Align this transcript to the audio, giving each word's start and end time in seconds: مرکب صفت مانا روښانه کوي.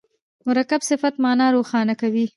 مرکب 0.47 0.81
صفت 0.89 1.15
مانا 1.23 1.47
روښانه 1.55 1.93
کوي. 2.01 2.25